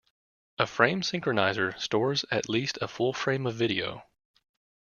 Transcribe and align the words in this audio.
A 0.57 0.65
frame 0.65 1.01
synchronizer 1.01 1.79
stores 1.79 2.25
at 2.31 2.49
least 2.49 2.79
a 2.81 2.87
full 2.87 3.13
frame 3.13 3.45
of 3.45 3.53
video. 3.53 4.01